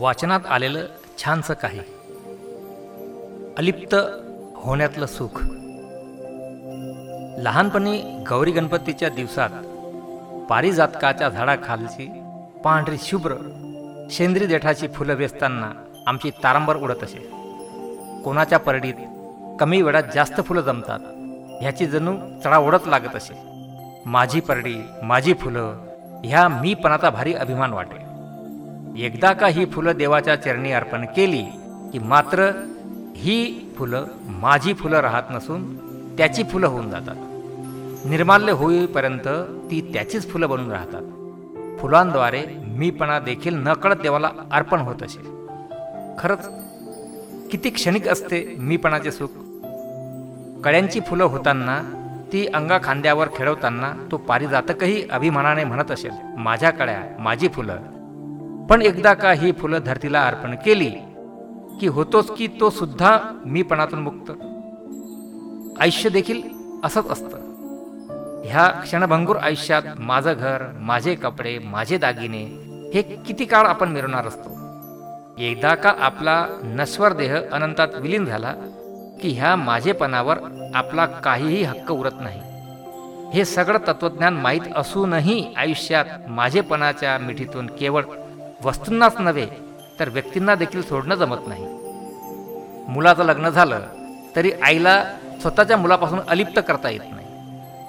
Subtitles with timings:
[0.00, 0.86] वाचनात आलेलं
[1.18, 1.80] छानसं काही.
[3.58, 3.94] अलिप्त
[4.56, 5.40] होण्यातलं सुख.
[7.42, 9.50] लहानपणी गौरी गणपतीच्या दिवसात
[10.50, 12.22] पारिजातकाच्या झाडाखालची
[12.64, 13.34] पांढरी शुभ्र
[14.10, 15.72] शेंद्री देठाची फुलं वेचताना
[16.06, 17.18] आमची तारांबर उडत असे.
[18.24, 18.94] कोणाच्या परडीत
[19.60, 21.00] कमी वेळात जास्त फुलं जमतात
[21.60, 23.38] ह्याची जणू चढाओढत लागत असे.
[24.06, 25.76] माझी परडी माझी फुलं
[26.24, 28.07] ह्या मीपणाचा भारी अभिमान वाटे.
[28.98, 31.42] एकदा का ही फुलं देवाच्या चरणी अर्पण केली
[31.92, 32.50] की मात्र
[33.16, 35.76] ही फुलं माझी फुलं राहत नसून
[36.16, 37.16] त्याची फुलं होऊन जातात.
[38.08, 39.28] निर्माल्य होईपर्यंत
[39.70, 41.02] ती त्याचीच फुलं बनून राहतात.
[41.80, 45.20] फुलांद्वारे मीपणा देखील नकळत देवाला अर्पण होत असे.
[46.18, 46.48] खरंच
[47.50, 49.28] किती क्षणिक असते मीपणाचे सुख.
[50.64, 51.82] कळ्यांची फुलं होताना
[52.32, 57.76] ती अंगा खांद्यावर खेळवताना तो पारिजातकही अभिमानाने म्हणत असेल माझ्या कळ्या माझी फुलं
[58.70, 60.90] पण एकदा का ही फुलं धरतीला अर्पण केली
[61.80, 64.30] की होतोच की तो सुद्धा मीपणातून मुक्त.
[65.80, 66.42] आयुष्य देखील
[66.84, 67.36] असंच असतं.
[68.44, 72.44] ह्या क्षणभंगूर आयुष्यात माझं घर माझे कपडे माझे दागिने
[72.94, 74.50] हे किती काळ आपण मिरवणार असतो?
[75.38, 78.52] एकदा का आपला नश्वर देह अनंतात विलीन झाला
[79.22, 80.38] की ह्या माझेपणावर
[80.74, 82.40] आपला काहीही हक्क उरत नाही.
[83.34, 88.02] हे सगळं तत्वज्ञान माहीत असूनही आयुष्यात माझेपणाच्या मिठीतून केवळ
[88.64, 89.46] वस्तूंनाच नव्हे
[90.00, 91.66] तर व्यक्तींना देखील सोडणं जमत नाही.
[92.88, 93.80] मुलाचं लग्न झालं
[94.36, 95.04] तरी आईला
[95.40, 97.26] स्वतःच्या मुलापासून अलिप्त करता येत नाही.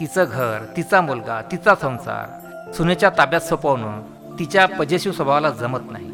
[0.00, 4.02] तिचं घर तिचा मुलगा तिचा संसार सुनेच्या ताब्यात सोपवणं
[4.38, 6.06] तिच्या पजेशीव स्वभावाला जमत नाही.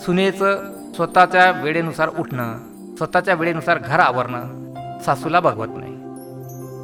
[0.00, 2.58] सुनेचं स्वतःच्या वेळेनुसार उठणं
[2.96, 4.72] स्वतःच्या वेळेनुसार घर आवरणं
[5.04, 5.94] सासूला भगवत नाही.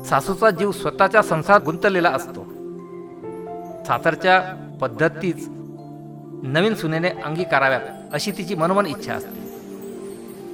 [0.04, 2.44] सासूचा जीव स्वतःच्या संसारात गुंतलेला असतो.
[3.86, 4.42] सासरच्या
[4.80, 5.48] पद्धतीच
[6.42, 7.80] नवीन सुनेने अंगीकाराव्यात
[8.12, 9.40] अशी तिची मनोमन इच्छा असते.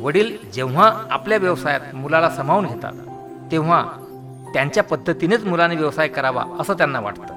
[0.00, 2.93] वडील जेव्हा आपल्या व्यवसायात मुलाला सामावून घेतात
[3.53, 3.84] तेव्हा
[4.54, 7.34] त्यांच्या पद्धतीनेच मुलाने व्यवसाय करावा असं त्यांना वाटतं.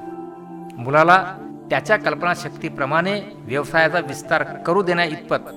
[0.78, 1.38] मुलाला
[1.70, 5.50] त्याच्या कल्पनाशक्तीप्रमाणे व्यवसायाचा विस्तार करू देण्या इतपत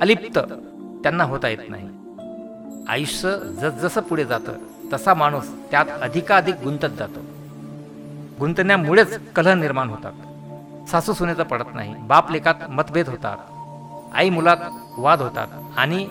[0.00, 0.38] अलिप्त
[1.02, 1.88] त्यांना होता येत नाही.
[2.88, 4.52] आयुष्य जसजसं पुढे जातं
[4.92, 7.20] तसा माणूस त्यात अधिकाधिक गुंतत जातो.
[8.40, 10.12] गुंतण्यामुळेच कलह निर्माण होतात.
[10.90, 11.94] सासू सुनेचं पडत नाही.
[11.94, 13.36] बाप लेखात मतभेद होतात.
[14.14, 14.56] आई मुलात
[14.98, 15.46] वाद होतात.
[15.76, 16.08] आणि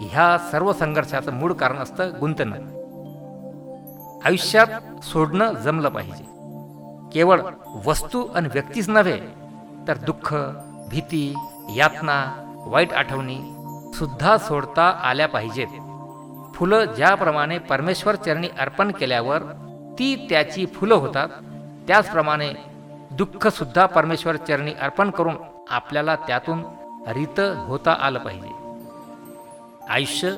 [0.00, 2.56] ह्या सर्व संघर्षाचं मूळ कारण असतं गुंतणं.
[4.24, 6.24] आयुष्यात सोडणं जमलं पाहिजे.
[7.12, 7.40] केवळ
[7.86, 9.20] वस्तू आणि व्यक्तीच नव्हे
[9.88, 10.34] तर दुःख
[10.88, 11.34] भीती
[11.76, 13.38] यातना वाईट आठवणी
[13.94, 15.66] सुद्धा सोडता आल्या पाहिजेत.
[16.54, 19.42] फुलं ज्याप्रमाणे परमेश्वर चरणी अर्पण केल्यावर
[19.98, 21.28] ती त्याची फुलं होतात
[21.86, 22.52] त्याचप्रमाणे
[23.16, 25.36] दुःखसुद्धा परमेश्वर चरणी अर्पण करून
[25.70, 26.64] आपल्याला त्यातून
[27.06, 28.50] रित होता आलं पाहिजे.
[29.88, 30.30] आयुष्य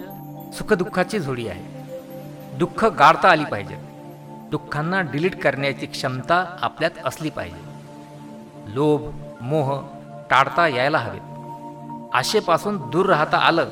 [0.52, 1.62] सुखदुःखाची जोडी आहे.
[2.56, 3.76] दुःख गाळता आली पाहिजे.
[4.50, 7.64] दुःखांना डिलीट करण्याची क्षमता आपल्यात असली पाहिजे.
[8.66, 9.80] लोभ मोह
[10.30, 11.20] टाळता यायला हवेत.
[12.14, 13.68] आशेपासून दूर राहता आलं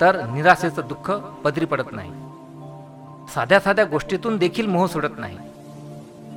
[0.00, 2.10] तर निराशेचं दुःख पदरी पडत नाही.
[3.34, 5.38] साध्या साध्या गोष्टीतून देखील मोह सोडत नाही.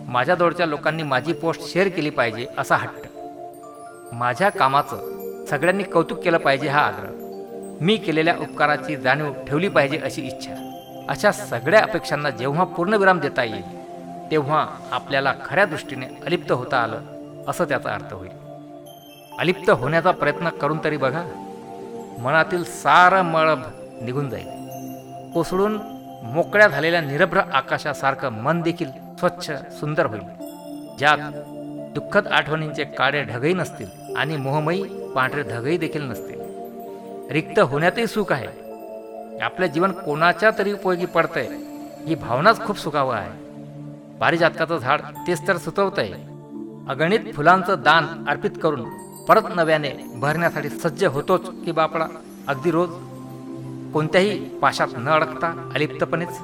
[0.08, 3.08] माझ्या जवळच्या लोकांनी माझी पोस्ट शेअर केली पाहिजे असा हट्ट.
[4.14, 7.12] माझ्या कामाचं सगळ्यांनी कौतुक केलं पाहिजे हा आग्रह.
[7.82, 10.54] मी केलेल्या उपकाराची जाणीव ठेवली पाहिजे अशी इच्छा.
[11.10, 13.64] अशा सगळ्या अपेक्षांना जेव्हा पूर्णविराम देता येईल
[14.32, 17.02] तेव्हा आपल्याला खऱ्या दृष्टीने अलिप्त होता आलं
[17.48, 18.32] असं त्याचा अर्थ होईल.
[19.40, 21.24] अलिप्त होण्याचा प्रयत्न करून तरी बघा.
[22.20, 23.60] मनातील सारं मळभ
[24.02, 24.48] निघून जाईल.
[25.34, 25.80] कोसळून
[26.24, 30.22] मोकळ्या झालेल्या निरभ्र आकाशासारखं मन देखील स्वच्छ सुंदर होईल.
[30.98, 31.18] ज्यात
[31.94, 34.84] दुःखद आठवणींचे काळे ढगही नसतील आणि मोहमयी
[35.16, 36.42] पांढरे ढगही देखील नसतील.
[37.32, 38.48] रिक्त होण्यातही सुख आहे.
[39.40, 41.48] आपलं जीवन कोणाच्या तरी उपयोगी पडतंय
[42.06, 43.32] ही भावनाच खूप सुखावं आहे.
[44.20, 46.12] पारिजातकाचं झाड तेच तर सुचवतंय.
[46.90, 48.84] अगणित फुलांचं दान अर्पित करून
[49.26, 52.06] परत नव्याने भरण्यासाठी सज्ज होतोच की बापडा.
[52.48, 52.90] अगदी रोज
[53.94, 56.40] कोणत्याही पाशात न अडकता अलिप्तपणेच